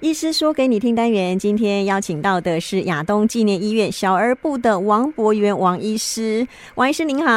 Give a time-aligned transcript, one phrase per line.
[0.00, 6.46] 医师说给你听单元，今天邀请到的是亚东纪念医院小儿部的王博元王医师。
[6.74, 7.32] 王医师您好，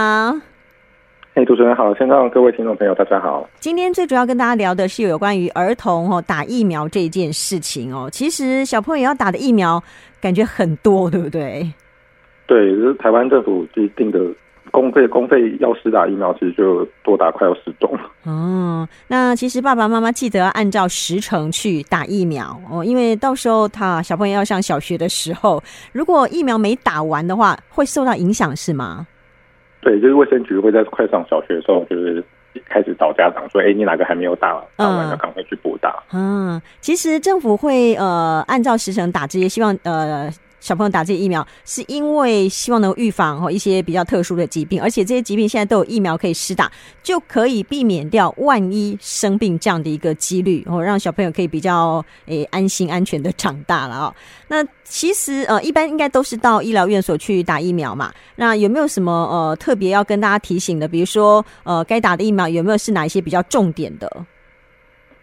[1.35, 3.49] 哎，主持人好，线上各位听众朋友大家好。
[3.61, 8.09] 今天最主要跟大家聊的是有关于儿童哦打疫苗这件事情哦。
[8.11, 9.81] 其实小朋友要打的疫苗
[10.19, 11.71] 感觉很多，对不对？
[12.45, 14.19] 对，就是台湾政府就定的。
[14.71, 17.91] 公费公费要施打疫苗，其实就多打快要十种。
[18.23, 25.63] 哦，那其实爸爸妈妈记得要按照时程去打疫苗哦，因为到时候他小朋友要上小学的时候，
[25.93, 29.07] 如果疫苗没打完的话，会受到影响是吗？
[29.81, 32.23] 对，就是卫生局会在快上小学的时候，就是
[32.67, 34.61] 开始找家长说：“哎，你哪个还没有打？
[34.75, 40.29] 打完要赶快去补打。”嗯，其实政府会呃按照时程打这些，希望呃。
[40.69, 54.13] 小朋友打这些疫苗，是因为希望能够预防哦一些比较特殊的疾病，而且这些疾病现在都有疫苗可以施打，就可以避免掉万一生病这样的一个几率哦，让小朋友可以比较诶安心安全的长大了哦。
[54.47, 58.13] 那其实呃一般应该都是到医疗院所去打疫苗嘛。
[58.35, 60.87] 那有没有什么呃特别要跟大家提醒的？
[60.87, 64.07] 比如说呃该打的疫苗有没有是哪一些比较重点的？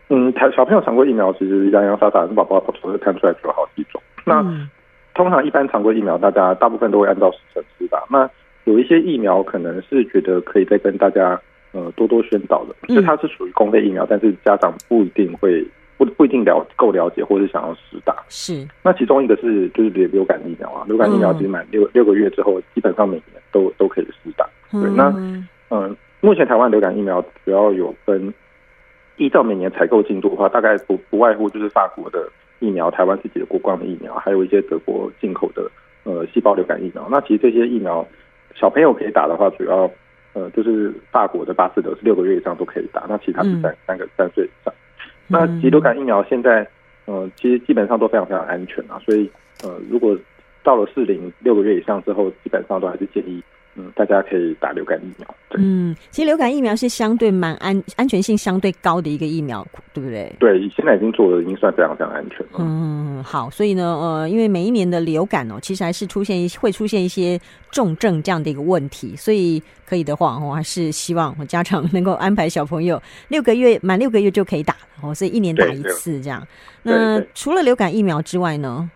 [0.09, 4.03] 嗯，小小朋友常规疫苗其实洋洋洒洒，宝宝从这看出来就有好几种。
[4.25, 4.69] 那、嗯
[5.17, 8.05] 通常一般常规疫苗，大家大部分都会按照时程施打。
[8.11, 8.28] 那
[8.64, 11.41] 有一些疫苗可能是觉得可以再跟大家
[11.72, 18.14] 呃多多宣导的，就它是属于公费疫苗，但是家长不一定会不不一定了够了解，或是想要施打。
[18.28, 18.69] 是。
[18.83, 24.47] 那其中一个是就是流流感疫苗啊，流感疫苗其实满六六个月之后，基本上每年都都可以施打。
[24.70, 24.91] 对。
[24.91, 28.34] 那嗯、呃，目前台湾流感疫苗主要有分，
[29.17, 32.28] 依照每年采购进度的话，大概不不外乎就是法国的。
[32.59, 35.71] 疫苗，台湾自己的国光的疫苗，还有一些德国进口的
[36.05, 37.07] 呃细胞流感疫苗。
[37.11, 38.07] 那其实这些疫苗，
[38.55, 39.91] 小朋友可以打的话，主要
[40.33, 44.73] 呃就是法国的巴斯德是六个月以上都可以打，那其他是三、嗯、三个三岁以上。
[45.29, 46.67] 那其实流感疫苗现在
[47.05, 49.31] 呃其实基本上都非常非常安全啊，所以
[49.62, 50.17] 呃如果
[50.62, 53.43] 到了适龄六个月以上之后，基本上都还是建议。
[53.77, 55.34] 嗯，大家可以打流感疫苗。
[55.49, 55.61] 对。
[55.62, 60.33] 嗯，其实流感疫苗是相对蛮安安全性相对高的一个疫苗，对不对？
[60.39, 62.59] 对，现在已经做的已经算非常非常安全了。
[62.59, 67.39] 嗯，好，所以呢，呃，因为每一年的流感哦，其实还是出现一会出现一些
[67.71, 76.47] 重症这样的一个问题，所以可以的话，我还是希望家长能够安排小朋友六个月满六个月就可以打哦，所以一年打一次这样。
[76.83, 78.91] 那除了流感疫苗之外呢，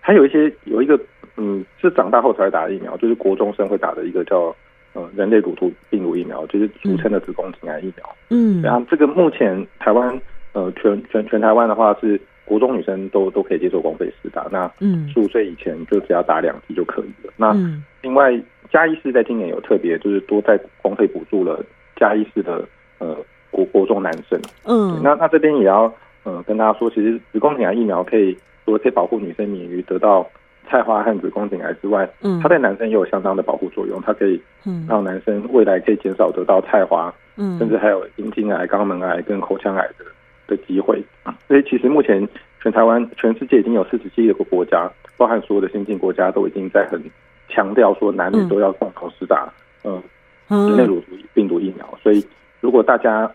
[0.00, 0.98] 还有一些有一个。
[1.36, 4.54] 嗯，是长大后才会打的疫苗，就是国中生会打的一个叫
[4.94, 8.16] 呃人类乳头病毒疫苗，就是俗称的子宫颈癌疫苗。
[8.30, 10.18] 嗯，然后这个目前台湾
[10.54, 17.30] 呃全全全台湾的话是国中女生都都可以接受公费施打，那嗯十五岁以前就只要打两剂就可以了。
[17.36, 17.54] 那
[18.00, 18.32] 另外
[18.72, 21.62] 嘉义市在今年有特别就是多在公费补助了
[21.96, 22.64] 嘉义市的
[22.98, 23.14] 呃
[23.50, 24.40] 国国中男生。
[24.64, 25.92] 嗯，那那这边也要
[26.24, 30.26] 呃跟大家说，其实子宫颈癌疫苗可以除了可以保护女生免于得到。
[30.68, 34.00] 菜花和子宫颈癌之外，嗯，它对男生也有相当的保护作用。
[34.02, 34.40] 它可以
[34.88, 40.04] 让男生未来可以减少得到菜花，嗯，甚至还有阴茎癌、肛门癌跟口腔癌的
[40.46, 41.02] 的机会。
[41.48, 42.26] 所以其实目前
[42.62, 47.00] 全台湾、全世界已经有四十七个国家，包含所有的先进国家，都已经在很
[47.48, 49.48] 强调说男女都要共同施打，
[49.84, 50.02] 嗯，
[50.48, 51.86] 人类乳突病毒疫苗。
[52.02, 52.24] 所以
[52.60, 53.30] 如果大家，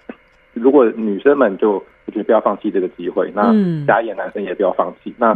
[0.53, 1.73] 如果女生们就
[2.06, 3.53] 我觉得不要放弃这个机会，那
[3.85, 5.13] 家业男生也不要放弃。
[5.17, 5.34] 那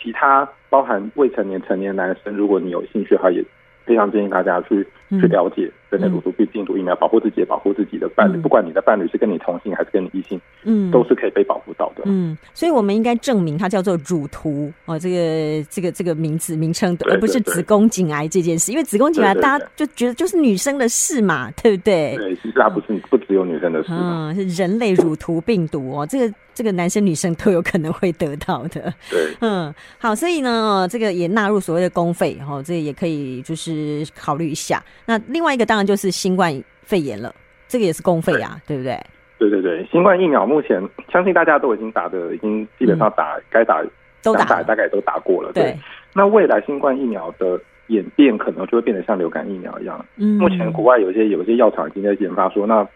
[0.00, 3.44] 其他包含未成年、成年男生，如果你有兴趣的话，也
[3.84, 8.36] 非常建议大家去去了解人类乳突病病毒疫苗，保护自己，保护自己的伴侣。
[8.38, 12.02] 不管你的伴侣是跟你同性还是跟你异性，嗯，都是可以被保护到的。
[12.04, 18.70] 嗯，所以我们应该证明它叫做乳突哦，这个这个这个名字名称，而不是子宫颈癌这件事。
[18.70, 22.14] 因为子宫颈癌大家就觉得就是女生的事嘛，对不对？
[22.16, 26.34] 对，其实它不是不只有女生的事，嗯，是人类乳突病毒哦，这个。
[26.54, 28.92] 这个男生女生都有可能会得到的。
[29.08, 34.82] 对，嗯，好，所以呢，这个也纳入所谓的公费，哈，这个也可以就是考虑一下。
[35.06, 36.52] 那另外一个当然就是新冠
[36.82, 37.34] 肺炎了，
[37.66, 39.00] 这个也是公费啊，对，对不对？
[39.38, 43.82] 对对对，新冠疫苗目前相信大家都已经打的，已经基本上打该、嗯、打
[44.22, 45.52] 都打，大概都打过了。
[45.52, 45.78] 对，对，
[46.12, 50.04] 那未来新冠疫苗的演变可能就会变得像流感疫苗一样。
[50.16, 52.86] 嗯，目前国外有些有些药厂已经在研发说那。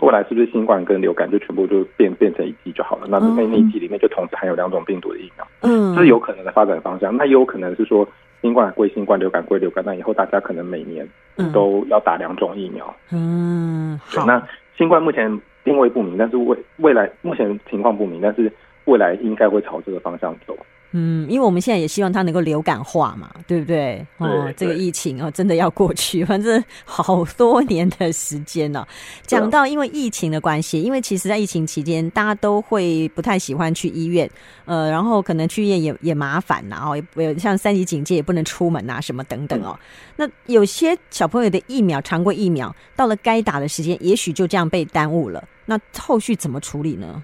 [0.00, 3.06] 未来是不是新冠跟流感就全部就变变成一剂就好了？
[3.08, 7.16] 那那那一剂里面就同时含有两种病毒的疫苗，嗯，这是有可能的发展方向。
[7.16, 8.06] 那也有可能是说
[8.46, 9.82] 新冠归新冠，流感归流感。
[9.84, 11.04] 那以后大家可能每年
[11.52, 12.94] 都要打两种疫苗。
[13.10, 14.24] 嗯，好。
[14.24, 14.40] 那
[14.78, 15.28] 新冠目前
[15.64, 18.52] 定位不明，但是未未来目前情况不明，但是
[18.84, 20.56] 未来应该会朝这个方向走。
[20.92, 24.06] 嗯，因为我们现在也希望它能够流感化嘛，对不对？
[24.18, 28.86] 哦，这个疫情哦，真的要过去， 反正好多年的时间了。
[29.26, 34.30] 讲到因为疫情的关系，因为其实在疫情期间，大家都会不太喜欢去医院，
[34.64, 39.78] 呃，然后可能去医院也也麻烦呐，哦，也像三级警戒也不能出门啊，什么等等哦。
[40.16, 45.44] 那有些小朋友的疫苗，常规疫苗到了该打的时间，也许就这样被耽误了。
[45.66, 47.22] 那后续怎么处理呢？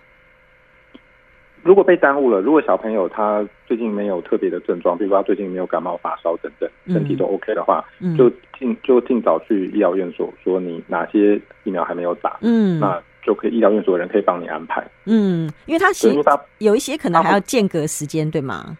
[1.62, 8.28] 如果被耽误了，如果小朋友他最近没有特别的症状，比如说他最近没有感冒、发烧等等，身体都 OK 的话，嗯、就
[8.58, 16.12] 尽就尽早去医疗院所，说你哪些疫苗还没有打，嗯，那就可以医疗院所的人可以帮你安排，嗯，因为他是
[16.58, 18.76] 有一些可能还要间隔时间，对吗？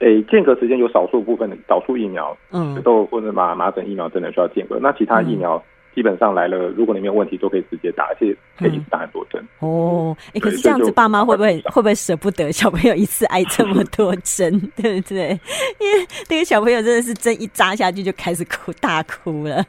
[0.00, 5.56] 诶、欸，间隔时间有少数部分的少数疫苗，嗯，都或者麻麻疹疫苗真的需要间隔，那其他疫苗。
[5.56, 5.62] 嗯
[5.98, 9.68] 基本上来了，如果你没有问题，都可以直接打，而且可以一次打很多针、嗯。
[9.68, 15.30] 哦，哎、欸，可是这样子，爸妈会不会 会不会舍不得小朋友一次挨这么多针， 对不对？
[15.80, 19.64] 因为那个小朋友真的是针一扎下去就开始哭大哭了。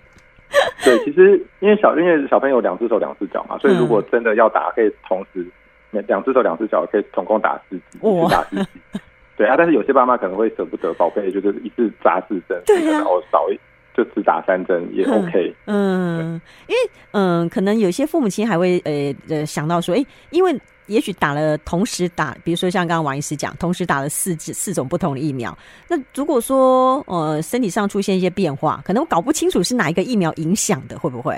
[0.86, 5.44] 对，其实因为小因为小朋友两只手两只脚嘛，所以如果真的要打，可以同时
[5.90, 8.70] 两只手两只脚可以总共打四剂，一次打四剂。
[9.36, 13.60] 对啊，但是有些爸妈可能会舍不得宝贝，就是一次扎四针，对啊，然后少一。
[14.00, 20.58] 就只打三针也 OK，嗯，因为嗯，可能有些父母亲还会呃呃想到说，哎，因为
[20.88, 25.58] 也许打了同时打，比如说像刚刚王医师讲，同时打了四四种不同的疫苗，
[25.90, 31.34] 那如果说呃身体上出现一些变化，可能我搞不清楚是哪一个疫苗影响的，会不会？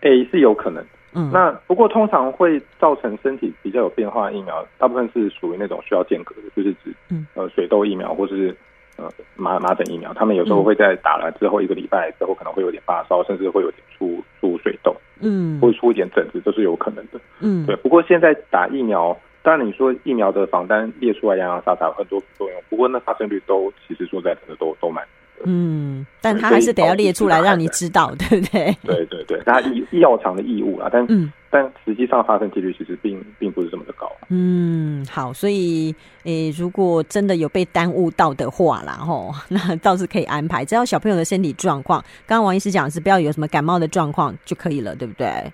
[0.00, 0.82] 哎，是有可能，
[1.12, 8.56] 嗯，那不过通常会造成身体比较有变化的疫苗，大部分是属于那种需要间隔的，就是指嗯呃水痘疫苗或者是。
[8.96, 17.74] 呃，麻麻疹疫苗，他们有时候会在打了之后一个礼拜之后，可能会有点发烧，甚至会有点出出水痘，嗯，会出一点疹子，这是有可能的，嗯，对。
[17.76, 25.04] 不过现在打疫苗，当然你说疫苗的防单列出来洋洋洒洒很多副作用，不过那发生率都其实说在真的都都蛮。
[25.44, 28.76] 嗯，但他还是得要列出来让你知道，对不对？
[28.82, 34.10] 对对对，他医药厂的义务啊，但嗯，但实际上发生几率其实并并不是这么的高。
[34.30, 45.52] 嗯，好，所以诶、欸，如果真的有被耽误到的话啦，吼， 那倒是可以安排，只要小朋友的身体状况，刚刚王医师讲的是不要有什么感冒的状况就可以了，对不对？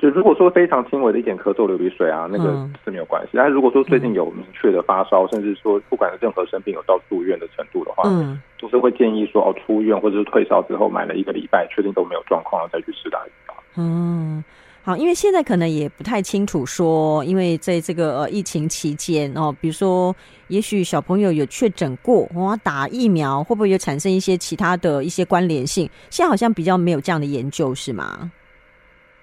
[0.00, 3.28] 就如果说非常轻微的一点咳嗽、流鼻水啊，那个是没有关系。
[3.32, 13.54] 嗯、但是如果说最近有明确的发烧，嗯、甚至说不管是任何生病有到住院的程度的话，嗯，都是会建议说哦，出院或者是退烧之后买了一个礼拜，确定都没有状况了再去施打疫苗。
[13.76, 14.42] 嗯，
[14.82, 20.16] 好，因为现在可能也不太清楚说，因为在这个呃疫情期间哦，比如说
[20.48, 25.90] 也许小朋友有确诊过，哇，打疫苗会不会有产生一些其他的一些关联性？
[26.08, 28.32] 现在好像比较没有这样的研究，是吗？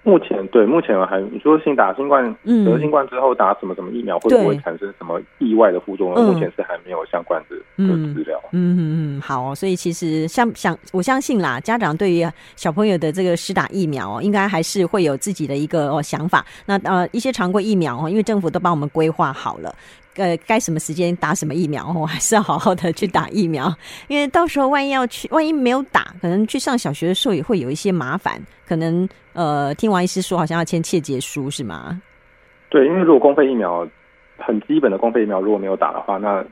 [0.08, 6.16] 目前对，目前还你说新打新冠，得新冠之后打什么什么疫苗，会不会产生什么意外的副作用？
[6.16, 7.56] 嗯、目前是还没有相关的
[7.86, 8.40] 的资料。
[8.52, 8.80] 嗯嗯
[9.18, 12.26] 嗯，好，所以其实像想我相信啦，家长对于
[12.56, 16.42] 小朋友的这个施打疫苗，应该还是会有自己的一个哦想法。
[16.64, 19.74] 那呃一些常规疫苗哦，因为政府都帮我们规划好了。
[20.18, 23.72] 呃，该什么时间打什么疫苗，我还是要好好的去打疫苗，
[24.08, 28.38] 因为到时候万一要去，万一没有打，可能去上小学的时候也会有一些麻烦。
[28.66, 32.02] 可能呃，听王医师说，好像要签切结书是吗？
[32.68, 33.88] 对，因为如果公费疫苗
[34.36, 36.44] 很基本的公费疫苗如果没有打的话，那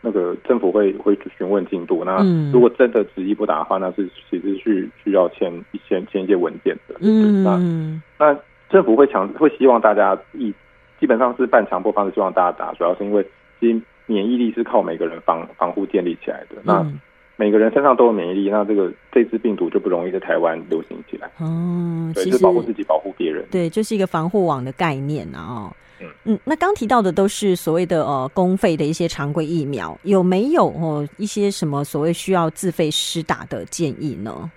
[0.00, 2.04] 那个政府会会询问进度。
[2.04, 2.22] 那
[2.52, 6.94] 如果真的执意不打的话，那是其实是需要签一签签一些文件的。
[7.00, 8.40] 嗯，那那
[8.70, 10.54] 政府会强会希望大家一。
[11.00, 13.26] 基本上是半强迫方式，希望大家打，主要是因为
[13.58, 16.56] 其实免疫力是靠每个人防防护建立起来的。
[16.56, 16.92] 嗯、那
[17.36, 21.26] 每个人身上都有免疫力，那这个这支病毒就不容易在台湾流行起来。
[21.38, 23.42] 哦，对，就是保护自己，保护别人。
[23.50, 25.40] 对，就是一个防护网的概念啊。
[25.40, 25.72] 哦，
[26.02, 34.50] 嗯嗯，那刚提到的都是所谓的呃公费的一些常规疫苗，有没有哦一些什么所谓需要自费施打的建议呢？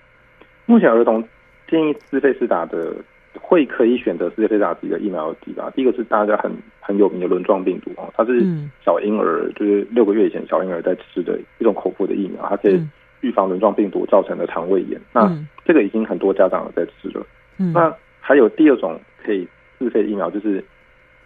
[0.66, 1.26] 目前儿童
[1.70, 2.94] 建议自费施打的。
[3.40, 5.70] 会可以选择世界非常几个疫苗的几吧。
[5.74, 6.50] 第一个是大家很
[6.80, 8.44] 很有名的轮状病毒哦，它是
[8.84, 12.80] 小婴儿就是六个月以前小婴儿在吃的一种口服的疫苗，它可以
[13.20, 15.00] 预防轮状病毒造成的肠胃炎。
[15.12, 15.30] 那
[15.64, 17.26] 这个已经很多家长有在吃了。
[17.56, 19.46] 那还有第二种可以
[19.78, 20.64] 自费疫苗，就是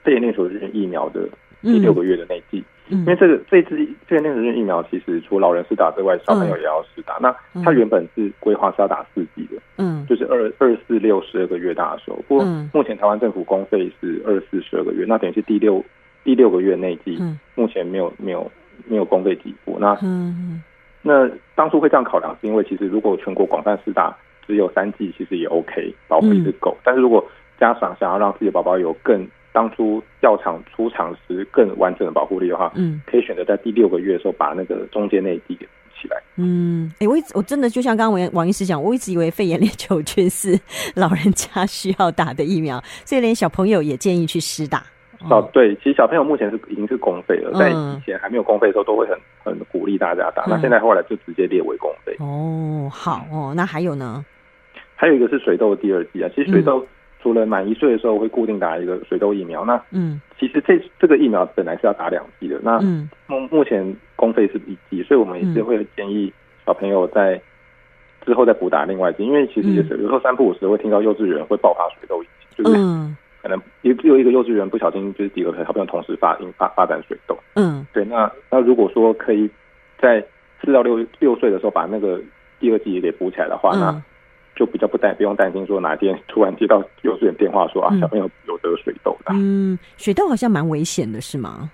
[0.03, 1.29] 肺炎链球菌疫苗的
[1.63, 2.63] 第六个月的内剂。
[2.91, 3.77] 因为这个这支
[4.07, 7.19] 肺炎链球菌疫苗，其实除老人是打之外，小朋友也要施打。
[7.21, 12.19] 那它原本是规划是要打四剂的，嗯，就是二二四六十二个月大的时候。
[12.27, 15.85] 不过目前台湾政府公费是二四十二个月，那等于是第六
[16.25, 17.19] 第六个月内剂，
[17.55, 18.51] 目前没有没有
[18.87, 19.79] 没有公费给付。
[19.79, 19.97] 那
[21.03, 24.17] 那当初会这样考量，是因为其实如果全国广泛施打，
[24.47, 26.77] 只有三剂，其实也 OK，保护力是够。
[26.83, 27.25] 但是如果
[27.61, 36.17] 家长想要让自己的宝宝有更当初药厂出厂时更完整的保护力的话，嗯，可以选择在第六个月的时候把那个中间那一滴给补起来。
[36.37, 40.59] 嗯，哎、欸，我一直我真的就像刚刚王王医师讲，我一直以为肺炎链球菌是
[40.95, 44.85] 老人家需要打的疫苗，所以连小朋友也建议去施打。
[45.29, 50.45] 哦，对，其实小朋友目前是已经是公费了，在以前还没有公费的时候，都会很很鼓励大家打。
[50.45, 52.15] 嗯、那现在后来就直接列为公费。
[52.21, 54.25] 哦，好哦，那还有呢？
[54.95, 56.31] 还有一个是水痘的第二季啊。
[56.37, 56.87] 其实水痘
[57.29, 62.59] 除了满一岁的时候会固定打一个水痘疫苗，那嗯，其实这这个疫苗本来是要打两剂的。
[62.63, 62.81] 那
[63.27, 66.33] 目目前公费是一剂，所以我们也是会建议
[66.65, 67.39] 小朋友在
[68.25, 72.79] 之后再补打另外一剂，因为其实也是有时候三不五时会听到幼稚园会爆发水痘疫情，就是。
[72.79, 73.15] 嗯。
[73.41, 79.49] 可能有有一个幼稚园不小心就是几个小朋友同时发引发发展水痘，嗯，对，那那如果说可以
[80.01, 80.21] 在
[80.61, 82.21] 四到六六岁的时候把那个
[82.59, 84.03] 第二剂也给补起来的话，嗯、那
[84.59, 91.71] 就比较不担不用担心说哪天突然接到幼稚园电话说、嗯、啊小朋友有得水痘的，嗯，水痘好像蛮危险的是吗？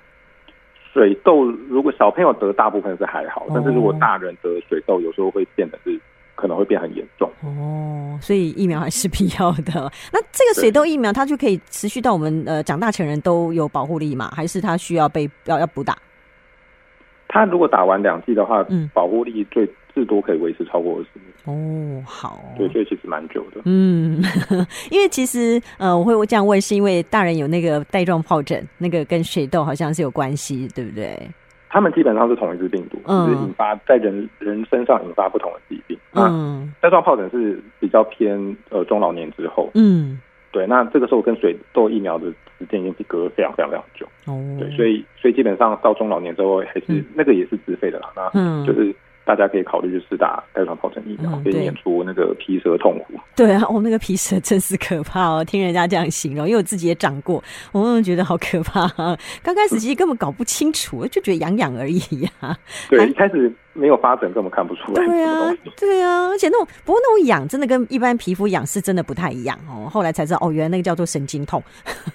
[0.93, 5.99] 水痘如果小朋友得大部分是还好，哦、但是如果大人得水痘有时候会变得是。
[6.37, 9.91] 可能会变很严重哦，所以疫苗还是必要的。
[10.13, 14.33] 那这个水痘疫苗，它就可以持续到我们呃长大成人都有保护力吗？
[14.35, 15.97] 还是它需要被要要补打？
[17.29, 21.25] 它如果打完两剂的话，嗯，保护力最至多可以维持超过二十年。
[21.47, 23.61] 哦，好，对，所以其实蛮久的。
[23.67, 24.23] 嗯，
[24.91, 31.19] 因为其实呃，我会这样问，是因为大人有那个带状疱疹，那个跟水痘好像是有关系，对不对？
[31.69, 35.99] 他们基本上是同一只病毒，嗯、就是引发在人人身上引发不同的疾病。
[36.13, 39.69] 嗯，带状疱疹是比较偏呃中老年之后。
[39.75, 40.19] 嗯，
[40.51, 42.27] 对，那这个时候跟水痘疫苗的
[42.59, 44.07] 时间已经隔了非常非常非常久。
[44.27, 48.11] 哦，对，所以所以基本上到中老年之后还是、嗯、那个也是自费的啦。
[48.17, 48.95] 那就是。
[49.25, 53.15] 大家可以考虑去施打带状疱疹疫苗，可以免除那个皮蛇痛苦。
[53.35, 55.45] 对啊，哦，那个皮蛇真是可怕哦！
[55.45, 59.19] 听人家这样形容，因为我自己也长过，我觉得好可怕啊。
[59.43, 62.59] 刚开始其实根本搞不清楚，就觉得痒痒而已呀、啊。
[62.91, 65.07] 对，一开始没有发疹，根本看不出来。
[65.07, 69.89] 对啊，对啊，而且那种不过那种痒真的跟一般皮肤痒是真的不太一样哦。
[69.91, 71.63] 后来才知道，哦，原来那个叫做神经痛。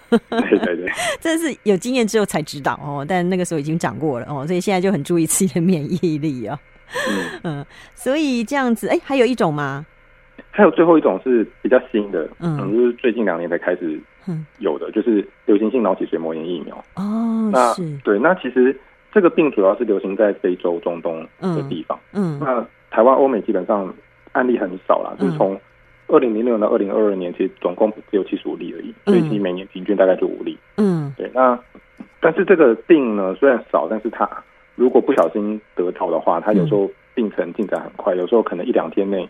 [0.10, 0.86] 对对对，
[1.20, 3.04] 真的是有经验之后才知道哦。
[3.08, 6.58] 但那个时候已经长过了哦，所以现在就很注意自己的免疫力啊。
[7.08, 9.86] 嗯嗯，所以这样子，哎、欸，还有一种吗？
[10.52, 14.00] 还有最后一种是比较新的，嗯，就是最近两年才开始
[14.58, 16.76] 有的，就是流行性脑脊髓膜炎疫苗。
[16.96, 18.76] 哦，那对，那其实
[19.12, 21.98] 这个病主要是流行在非洲、中东的地方。
[22.14, 23.94] 嗯，嗯那台湾、欧美基本上
[24.32, 25.60] 案例很少啦，就是从
[26.08, 30.58] 二零零六到二零二二年，其实总共只有七十五例而已，所以其实每年平均大概就五例。
[30.78, 31.58] 嗯，对，那
[32.20, 34.28] 但是这个病呢，虽然少，但是它。
[34.80, 39.30] 如果不小心得到的话，它有时候病程进展很快，嗯、有时候可能一两天内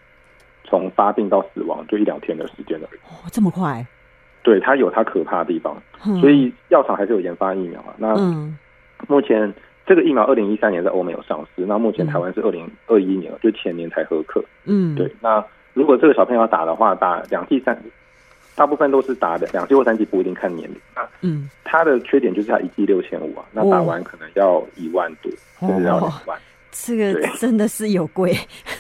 [0.64, 3.00] 从发病到死亡就一两天的时间而已。
[3.08, 3.84] 哦，这么快？
[4.44, 5.76] 对，它有它可怕的地方，
[6.06, 7.96] 嗯、所以药厂还是有研发疫苗啊。
[7.98, 8.16] 那
[9.08, 9.52] 目前
[9.88, 14.44] 这个疫苗二零一三年在欧美有上市，那目前台湾是二零二一年，就前年才合可。
[14.66, 15.12] 嗯，对。
[15.20, 17.76] 那如果这个小朋友要打的话，打两剂三。
[18.60, 20.76] 大部分都是打的两剂或三剂，不一定看年龄。
[20.94, 26.38] 那嗯，它的缺点就是它一剂六千五啊，那打完可能要一万多，甚至要两万。
[26.70, 28.38] 这个真的是有贵。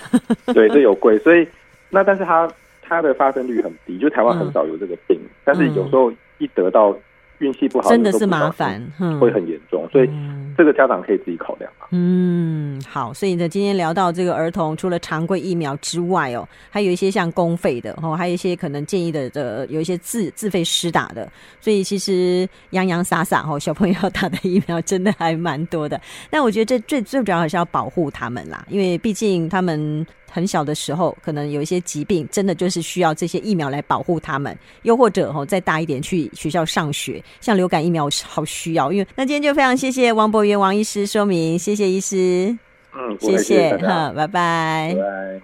[0.54, 1.48] 对，这有贵，所以
[1.90, 2.46] 那但是它
[2.82, 6.94] 它的发生率很低，就台湾很少有这个病，但是有时候一得到。
[7.40, 8.82] 运气不好，真的是麻烦，
[9.20, 10.10] 会很严重，所以
[10.58, 11.72] 这个家长可以自己考量。
[11.92, 26.00] 嗯，好，所以呢，今天聊到这个儿童，除了常规疫苗之外哦，还有一些像公费的哦，还有一些可能建议的的，有一些自自费施打的，所以其实洋洋洒洒哦，小朋友打的疫苗真的还蛮多的。
[26.30, 30.06] 但我觉得这最最主要还是要保护他们啦，因为毕竟他们。
[30.32, 34.58] 很小的时候，可能有一些疾病，真的就是需要这些疫苗来保护他们。
[34.84, 38.92] 又或者哦，再大一点去学校上学，像流感疫苗好需要。
[38.92, 42.58] 因为那今天就非常谢谢王博元王医师说明，谢谢医师，
[42.94, 44.94] 嗯，谢谢，哈，拜拜。
[44.96, 45.42] 拜拜。